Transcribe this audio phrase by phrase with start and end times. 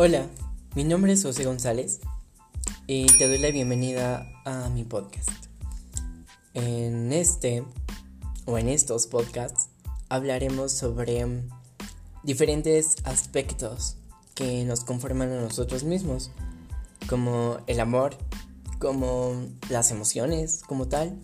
[0.00, 0.28] Hola,
[0.76, 1.98] mi nombre es José González
[2.86, 5.28] y te doy la bienvenida a mi podcast.
[6.54, 7.64] En este
[8.44, 9.70] o en estos podcasts
[10.08, 11.26] hablaremos sobre
[12.22, 13.96] diferentes aspectos
[14.36, 16.30] que nos conforman a nosotros mismos,
[17.08, 18.16] como el amor,
[18.78, 21.18] como las emociones como tal,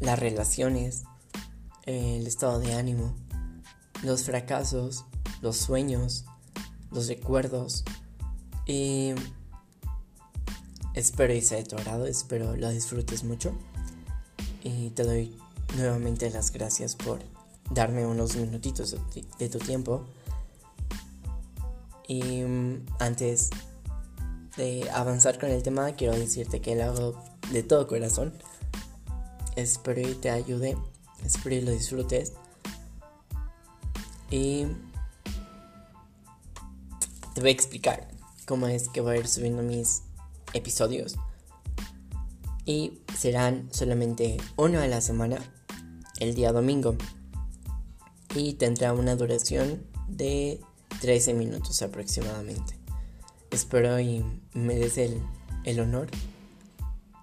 [0.00, 1.02] las relaciones,
[1.84, 3.14] el estado de ánimo,
[4.02, 5.04] los fracasos,
[5.42, 6.24] los sueños,
[6.90, 7.84] los recuerdos.
[8.66, 9.14] Y
[10.94, 13.52] espero y sea de tu agrado, espero lo disfrutes mucho.
[14.62, 15.36] Y te doy
[15.76, 17.20] nuevamente las gracias por
[17.70, 18.96] darme unos minutitos
[19.38, 20.04] de tu tiempo.
[22.06, 23.50] Y mm, antes
[24.56, 28.32] de avanzar con el tema, quiero decirte que lo hago de todo corazón.
[29.56, 30.76] Espero y te ayude,
[31.24, 32.32] espero y lo disfrutes.
[34.30, 34.66] Y
[37.38, 38.08] te voy a explicar
[38.46, 40.02] cómo es que voy a ir subiendo mis
[40.54, 41.14] episodios.
[42.64, 45.38] Y serán solamente uno a la semana,
[46.18, 46.96] el día domingo.
[48.34, 50.60] Y tendrá una duración de
[51.00, 52.76] 13 minutos aproximadamente.
[53.52, 55.22] Espero y me des el,
[55.62, 56.08] el honor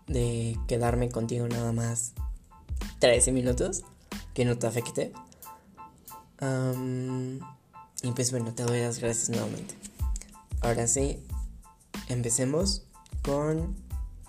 [0.08, 2.14] de quedarme contigo nada más
[3.00, 3.84] 13 minutos,
[4.34, 5.12] que no te afecte.
[8.02, 9.76] y pues bueno, te doy las gracias nuevamente.
[10.62, 11.24] Ahora sí,
[12.10, 12.88] empecemos
[13.24, 13.76] con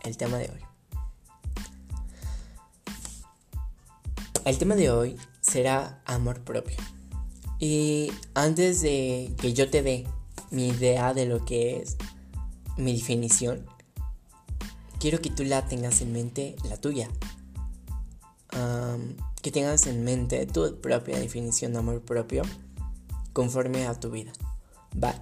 [0.05, 0.61] el tema de hoy.
[4.45, 6.77] El tema de hoy será amor propio.
[7.59, 10.07] Y antes de que yo te dé
[10.51, 11.97] mi idea de lo que es
[12.77, 13.67] mi definición,
[15.01, 17.09] quiero que tú la tengas en mente, la tuya.
[19.43, 22.43] que tengas en mente tu propia definición de amor propio
[23.33, 24.33] conforme a tu vida.
[25.03, 25.15] Va,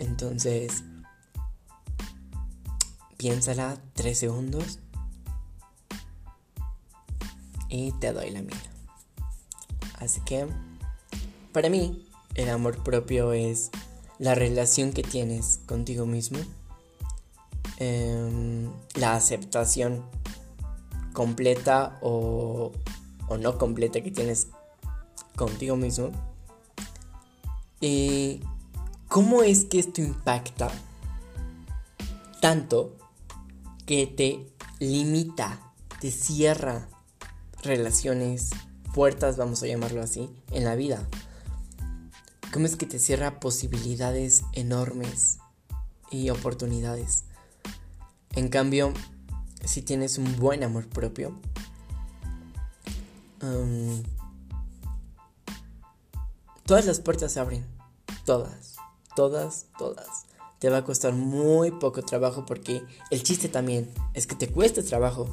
[0.00, 0.82] entonces,
[3.18, 4.78] piénsala tres segundos
[7.68, 8.56] y te doy la mía.
[9.98, 10.46] Así que,
[11.52, 13.70] para mí, el amor propio es
[14.18, 16.38] la relación que tienes contigo mismo,
[17.76, 20.02] em, la aceptación
[21.12, 22.72] completa o,
[23.28, 24.48] o no completa que tienes
[25.36, 26.10] contigo mismo
[27.82, 28.40] y
[29.10, 30.70] ¿Cómo es que esto impacta
[32.40, 32.96] tanto
[33.84, 34.46] que te
[34.78, 36.88] limita, te cierra
[37.60, 38.50] relaciones,
[38.94, 41.08] puertas, vamos a llamarlo así, en la vida?
[42.52, 45.38] ¿Cómo es que te cierra posibilidades enormes
[46.12, 47.24] y oportunidades?
[48.36, 48.94] En cambio,
[49.64, 51.36] si tienes un buen amor propio,
[53.42, 54.04] um,
[56.64, 57.66] todas las puertas se abren,
[58.24, 58.69] todas
[59.20, 60.24] todas, todas.
[60.60, 64.82] Te va a costar muy poco trabajo porque el chiste también es que te cueste
[64.82, 65.28] trabajo,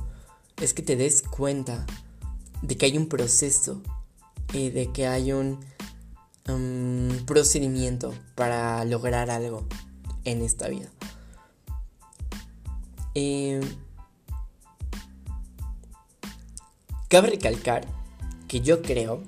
[0.58, 1.86] es que te des cuenta
[2.62, 3.82] de que hay un proceso
[4.52, 5.64] y de que hay un
[6.50, 9.66] um, procedimiento para lograr algo
[10.26, 10.90] en esta vida.
[17.08, 17.88] Cabe recalcar
[18.50, 19.24] que yo creo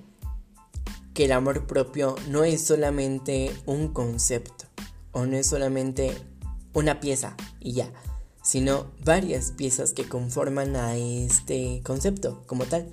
[1.14, 4.66] que el amor propio no es solamente un concepto
[5.12, 6.16] o no es solamente
[6.74, 7.92] una pieza y ya,
[8.44, 12.92] sino varias piezas que conforman a este concepto como tal.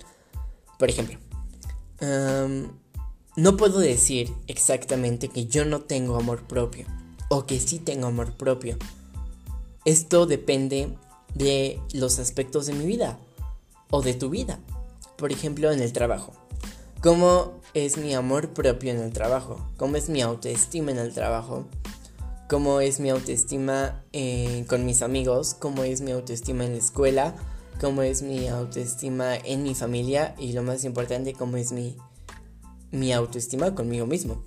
[0.78, 1.18] Por ejemplo,
[3.36, 6.86] no puedo decir exactamente que yo no tengo amor propio
[7.28, 8.76] o que sí tengo amor propio.
[9.84, 10.96] Esto depende
[11.34, 13.18] de los aspectos de mi vida
[13.90, 14.58] o de tu vida.
[15.16, 16.32] Por ejemplo, en el trabajo.
[17.06, 19.64] ¿Cómo es mi amor propio en el trabajo?
[19.76, 21.68] ¿Cómo es mi autoestima en el trabajo?
[22.48, 25.54] ¿Cómo es mi autoestima eh, con mis amigos?
[25.54, 27.36] ¿Cómo es mi autoestima en la escuela?
[27.80, 30.34] ¿Cómo es mi autoestima en mi familia?
[30.36, 31.96] Y lo más importante, ¿cómo es mi,
[32.90, 34.42] mi autoestima conmigo mismo?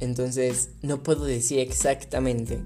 [0.00, 2.62] Entonces, no puedo decir exactamente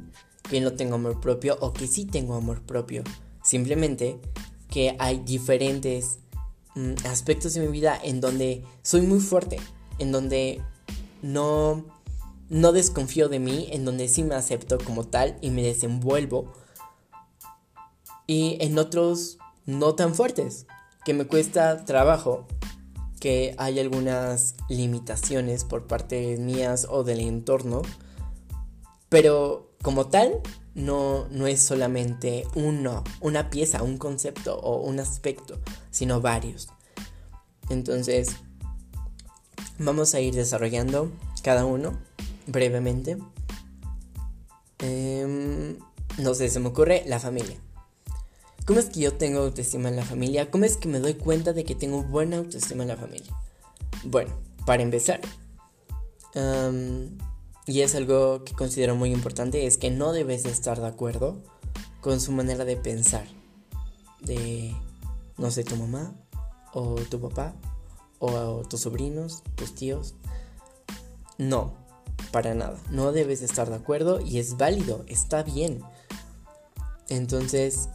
[0.49, 3.03] que no tengo amor propio o que sí tengo amor propio.
[3.43, 4.21] Simplemente
[4.69, 6.21] que hay diferentes
[7.05, 9.59] aspectos de mi vida en donde soy muy fuerte,
[9.99, 10.63] en donde
[11.23, 11.85] no,
[12.49, 16.53] no desconfío de mí, en donde sí me acepto como tal y me desenvuelvo.
[18.27, 20.67] Y en otros no tan fuertes,
[21.05, 22.47] que me cuesta trabajo,
[23.21, 27.83] que hay algunas limitaciones por parte mías o del entorno,
[29.09, 30.41] pero como tal
[30.75, 35.59] no, no es solamente uno, una pieza, un concepto o un aspecto,
[35.91, 36.69] sino varios.
[37.69, 38.37] Entonces,
[39.79, 41.11] vamos a ir desarrollando
[41.43, 41.99] cada uno
[42.47, 43.19] brevemente.
[44.79, 45.79] Em,
[46.19, 47.57] no sé, se me ocurre la familia.
[48.67, 50.51] ¿Cómo es que yo tengo autoestima en la familia?
[50.51, 53.35] ¿Cómo es que me doy cuenta de que tengo buena autoestima en la familia?
[54.05, 54.33] Bueno,
[54.65, 55.21] para empezar,
[57.71, 61.41] y es algo que considero muy importante, es que no debes estar de acuerdo
[62.01, 63.25] con su manera de pensar.
[64.21, 64.75] De,
[65.39, 66.13] no sé, tu mamá
[66.73, 67.55] o tu papá
[68.19, 70.15] o tus sobrinos, tus tíos.
[71.39, 71.75] No,
[72.33, 72.77] para nada.
[72.91, 75.81] No debes estar de acuerdo y es válido, está bien.
[77.09, 77.89] Entonces,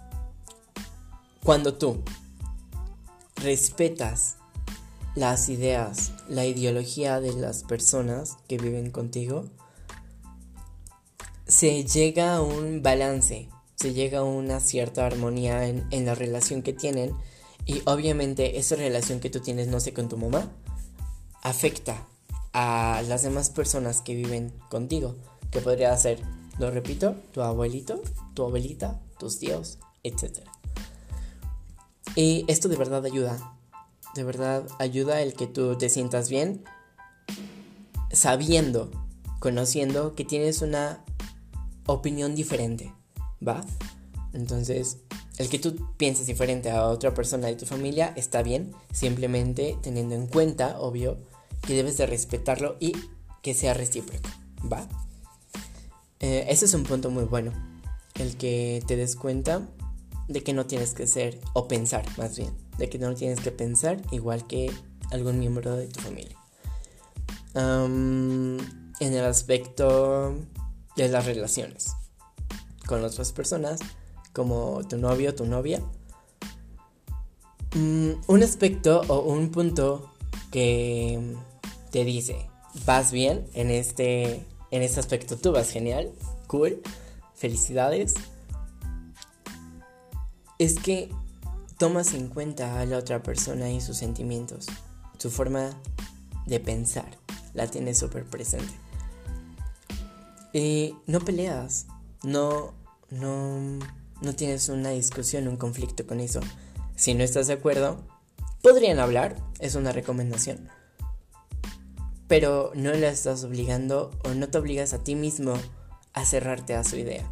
[1.44, 2.02] cuando tú
[3.36, 4.38] respetas
[5.16, 9.50] las ideas, la ideología de las personas que viven contigo,
[11.48, 16.62] se llega a un balance, se llega a una cierta armonía en, en, la relación
[16.62, 17.14] que tienen
[17.66, 20.52] y obviamente esa relación que tú tienes, no sé, con tu mamá,
[21.42, 22.08] afecta
[22.54, 25.16] a las demás personas que viven contigo,
[25.52, 26.22] que podría ser,
[26.58, 28.02] lo repito, tu abuelito,
[28.34, 30.40] tu abuelita, tus tíos, etc.
[32.16, 33.58] Y esto de verdad ayuda,
[34.16, 36.64] de verdad ayuda el que tú te sientas bien
[38.12, 38.90] sabiendo,
[39.40, 41.04] conociendo que tienes una
[41.86, 42.94] opinión diferente,
[43.46, 43.64] ¿va?
[44.34, 44.98] Entonces,
[45.38, 50.16] el que tú pienses diferente a otra persona de tu familia está bien, simplemente teniendo
[50.16, 51.18] en cuenta, obvio,
[51.62, 52.94] que debes de respetarlo y
[53.42, 54.30] que sea recíproco,
[54.72, 54.88] ¿va?
[56.20, 57.52] Eh, ese es un punto muy bueno,
[58.16, 59.68] el que te des cuenta
[60.28, 63.52] de que no tienes que ser, o pensar más bien, de que no tienes que
[63.52, 64.72] pensar igual que
[65.12, 66.38] algún miembro de tu familia.
[67.56, 68.60] en
[69.00, 70.36] el aspecto
[70.96, 71.96] de las relaciones
[72.86, 73.80] con otras personas,
[74.34, 75.82] como tu novio o tu novia,
[77.76, 80.12] mm, un aspecto o un punto
[80.52, 81.36] que
[81.92, 82.48] te dice,
[82.86, 86.12] vas bien en este, en este aspecto, tú vas genial,
[86.48, 86.82] cool,
[87.34, 88.14] felicidades,
[90.60, 91.10] es que
[91.78, 94.68] tomas en cuenta a la otra persona y sus sentimientos,
[95.18, 95.72] su forma
[96.46, 97.18] de pensar,
[97.54, 98.85] la tienes súper presente.
[100.56, 101.86] Y no peleas,
[102.24, 102.74] no,
[103.10, 103.78] no,
[104.22, 106.40] no tienes una discusión, un conflicto con eso.
[106.96, 108.08] Si no estás de acuerdo,
[108.62, 110.70] podrían hablar, es una recomendación.
[112.30, 115.56] Pero no la estás obligando o no te obligas a ti mismo
[116.14, 117.30] a cerrarte a su idea.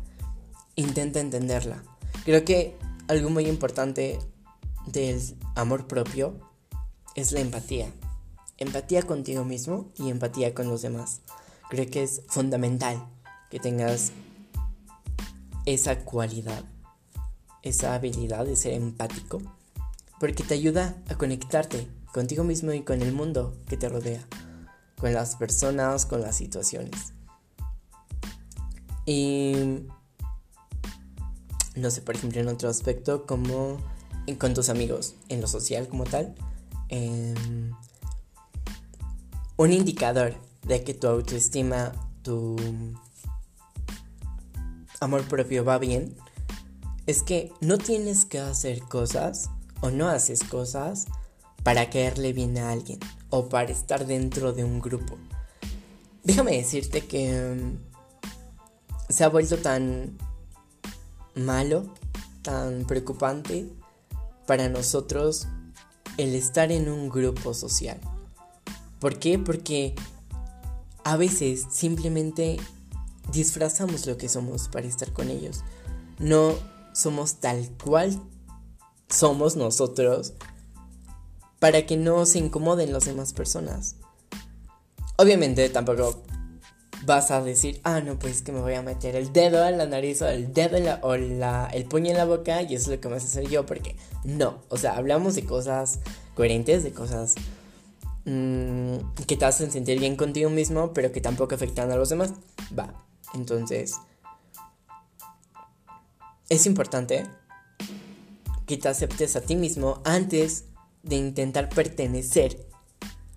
[0.75, 1.81] Intenta entenderla.
[2.25, 2.75] Creo que
[3.07, 4.19] algo muy importante
[4.85, 5.21] del
[5.55, 6.41] amor propio
[7.15, 7.89] es la empatía.
[8.57, 11.21] Empatía contigo mismo y empatía con los demás.
[11.69, 13.07] Creo que es fundamental
[13.49, 14.11] que tengas
[15.65, 16.63] esa cualidad,
[17.61, 19.41] esa habilidad de ser empático,
[20.19, 24.25] porque te ayuda a conectarte contigo mismo y con el mundo que te rodea,
[24.97, 27.13] con las personas, con las situaciones.
[29.05, 29.85] Y
[31.75, 33.77] no sé, por ejemplo, en otro aspecto como
[34.37, 36.35] con tus amigos, en lo social como tal,
[36.89, 37.71] em,
[39.57, 42.55] un indicador de que tu autoestima, tu
[44.99, 46.15] amor propio va bien,
[47.05, 49.49] es que no tienes que hacer cosas
[49.81, 51.05] o no haces cosas
[51.63, 55.17] para caerle bien a alguien o para estar dentro de un grupo.
[56.23, 57.77] Déjame decirte que em,
[59.09, 60.17] se ha vuelto tan
[61.35, 61.93] malo,
[62.41, 63.67] tan preocupante
[64.47, 65.47] para nosotros
[66.17, 67.99] el estar en un grupo social.
[68.99, 69.39] ¿Por qué?
[69.39, 69.95] Porque
[71.03, 72.57] a veces simplemente
[73.31, 75.61] disfrazamos lo que somos para estar con ellos.
[76.19, 76.53] No
[76.93, 78.19] somos tal cual
[79.09, 80.33] somos nosotros
[81.59, 83.95] para que no se incomoden las demás personas.
[85.17, 86.23] Obviamente tampoco
[87.05, 89.85] vas a decir, ah, no, pues que me voy a meter el dedo en la
[89.85, 92.91] nariz o el dedo en la, o la, el puño en la boca y eso
[92.91, 95.99] es lo que me hace hacer yo, porque no, o sea, hablamos de cosas
[96.35, 97.35] coherentes, de cosas
[98.25, 102.33] mmm, que te hacen sentir bien contigo mismo, pero que tampoco afectan a los demás.
[102.77, 103.95] Va, entonces,
[106.49, 107.25] es importante
[108.65, 110.65] que te aceptes a ti mismo antes
[111.01, 112.67] de intentar pertenecer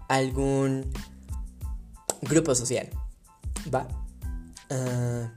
[0.08, 0.92] a algún
[2.22, 2.90] grupo social.
[3.72, 3.88] Va.
[4.70, 5.32] Ah,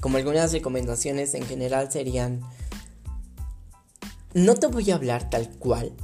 [0.00, 2.40] como algunas recomendaciones en general serían,
[4.32, 5.94] no te voy a hablar tal cual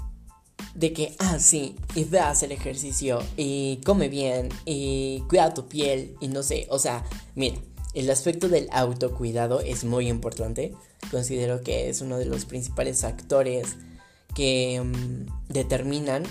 [0.77, 5.69] de que, ah, sí, y ve a hacer ejercicio y come bien y cuida tu
[5.69, 7.05] piel y no sé, o sea,
[7.35, 7.57] mira,
[7.95, 10.75] el aspecto del autocuidado es muy importante,
[11.11, 13.77] considero que es uno de los principales factores
[14.35, 16.25] que mm, determinan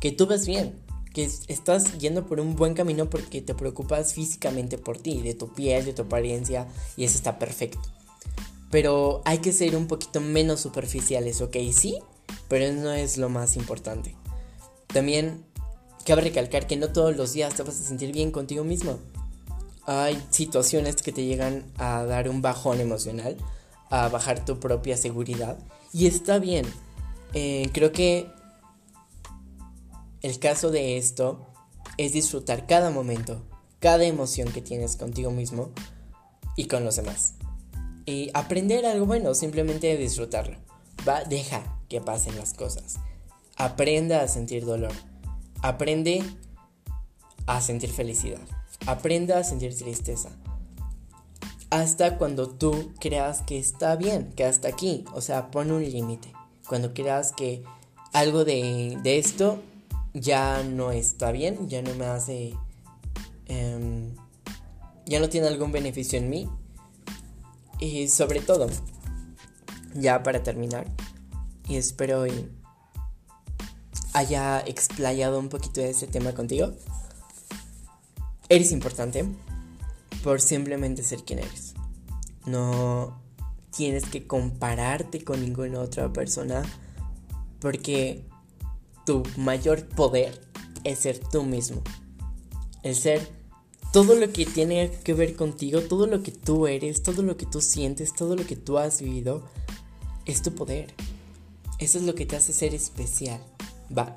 [0.00, 0.74] que tú ves bien,
[1.12, 5.52] que estás yendo por un buen camino porque te preocupas físicamente por ti, de tu
[5.52, 6.66] piel, de tu apariencia,
[6.96, 7.80] y eso está perfecto.
[8.70, 11.56] Pero hay que ser un poquito menos superficiales, ¿ok?
[11.72, 11.98] Sí,
[12.48, 14.14] pero no es lo más importante.
[14.88, 15.44] También
[16.04, 18.98] cabe recalcar que no todos los días te vas a sentir bien contigo mismo.
[19.86, 23.36] Hay situaciones que te llegan a dar un bajón emocional,
[23.90, 25.58] a bajar tu propia seguridad,
[25.92, 26.66] y está bien.
[27.34, 28.28] Eh, creo que
[30.22, 31.46] el caso de esto
[31.98, 33.42] es disfrutar cada momento,
[33.80, 35.70] cada emoción que tienes contigo mismo
[36.56, 37.34] y con los demás.
[38.06, 40.58] Y aprender algo bueno, simplemente disfrutarlo.
[41.06, 42.96] Va, deja que pasen las cosas.
[43.56, 44.92] Aprenda a sentir dolor.
[45.62, 46.22] Aprende
[47.46, 48.40] a sentir felicidad.
[48.86, 50.30] Aprenda a sentir tristeza.
[51.70, 55.04] Hasta cuando tú creas que está bien, que hasta aquí.
[55.14, 56.32] O sea, pon un límite.
[56.68, 57.64] Cuando creas que
[58.12, 59.62] algo de, esto
[60.14, 62.54] ya no está bien, ya no me hace...
[63.46, 64.14] Em,
[65.06, 66.48] ya no tiene algún beneficio en mí.
[67.78, 68.68] Y sobre todo,
[69.94, 70.86] ya para terminar,
[71.68, 72.24] y espero
[74.12, 76.72] haya explayado un poquito de este tema contigo.
[78.48, 79.26] Eres importante
[80.22, 81.74] por simplemente ser quien eres.
[82.46, 83.20] No
[83.76, 86.62] tienes que compararte con ninguna otra persona
[87.60, 88.24] porque
[89.04, 90.40] tu mayor poder
[90.84, 91.82] es ser tú mismo.
[92.82, 93.28] El ser
[93.92, 97.46] todo lo que tiene que ver contigo, todo lo que tú eres, todo lo que
[97.46, 99.44] tú sientes, todo lo que tú has vivido,
[100.24, 100.94] es tu poder.
[101.78, 103.40] Eso es lo que te hace ser especial.
[103.96, 104.16] Va.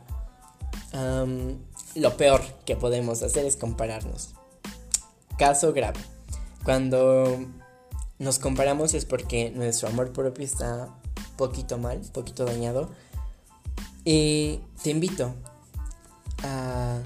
[1.95, 4.29] lo peor que podemos hacer es compararnos.
[5.37, 5.99] Caso grave.
[6.63, 7.39] Cuando
[8.17, 10.93] nos comparamos es porque nuestro amor propio está
[11.37, 12.89] poquito mal, poquito dañado.
[14.05, 15.33] Y te invito
[16.43, 16.99] a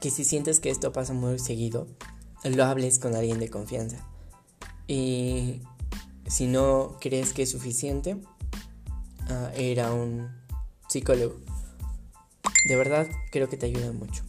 [0.00, 1.86] que si sientes que esto pasa muy seguido,
[2.44, 3.98] lo hables con alguien de confianza.
[4.86, 5.60] Y
[6.26, 8.16] si no crees que es suficiente,
[9.30, 10.28] uh, ir a un
[10.88, 11.36] psicólogo.
[12.68, 14.22] De verdad creo que te ayuda mucho.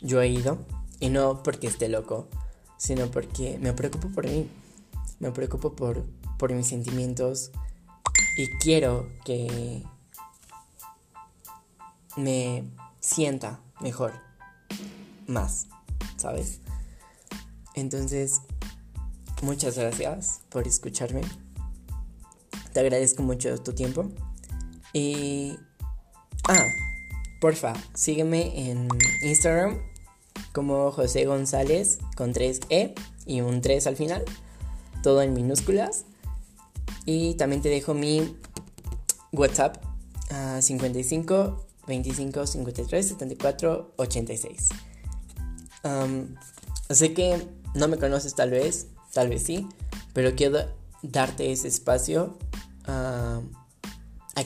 [0.00, 0.58] yo he ido
[0.98, 2.28] y no porque esté loco,
[2.76, 4.48] sino porque me preocupo por mí.
[5.18, 6.04] Me preocupo por,
[6.38, 7.50] por mis sentimientos
[8.36, 9.84] y quiero que
[12.16, 12.64] me
[13.00, 14.12] sienta mejor,
[15.26, 15.66] más,
[16.16, 16.60] ¿sabes?
[17.74, 18.42] Entonces,
[19.42, 21.22] muchas gracias por escucharme.
[22.72, 24.10] Te agradezco mucho tu tiempo.
[24.92, 25.58] Y...
[26.48, 26.66] Ah,
[27.40, 28.88] porfa, sígueme en
[29.22, 29.78] Instagram
[30.52, 32.94] como José González con 3E
[33.26, 34.24] y un 3 al final.
[35.02, 36.04] Todo en minúsculas.
[37.06, 38.36] Y también te dejo mi
[39.32, 39.82] WhatsApp
[40.30, 44.68] a 55 25 53 74 86.
[46.90, 49.66] sé que no me conoces tal vez, tal vez sí,
[50.12, 50.58] pero quiero
[51.02, 52.36] darte ese espacio
[52.86, 53.40] a,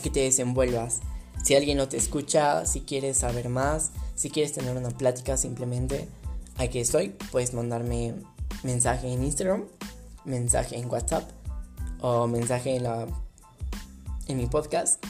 [0.03, 1.01] que te desenvuelvas.
[1.45, 6.09] Si alguien no te escucha, si quieres saber más, si quieres tener una plática simplemente,
[6.57, 7.11] aquí estoy.
[7.31, 8.15] Puedes mandarme
[8.63, 9.65] mensaje en Instagram,
[10.25, 11.31] mensaje en WhatsApp
[12.01, 13.07] o mensaje en, la,
[14.27, 15.05] en mi podcast.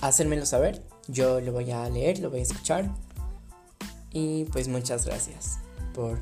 [0.00, 0.82] Hacérmelo saber.
[1.08, 2.90] Yo lo voy a leer, lo voy a escuchar.
[4.12, 5.58] Y pues muchas gracias
[5.94, 6.20] por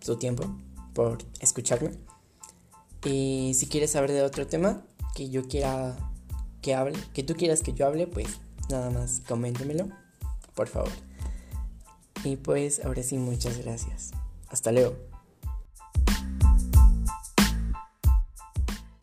[0.00, 0.44] su tiempo,
[0.94, 2.09] por escucharme.
[3.04, 4.82] Y si quieres saber de otro tema
[5.14, 5.96] que yo quiera
[6.62, 8.38] que hable, que tú quieras que yo hable, pues
[8.68, 9.88] nada más coméntemelo,
[10.54, 10.92] por favor.
[12.24, 14.10] Y pues ahora sí, muchas gracias.
[14.48, 15.09] Hasta luego.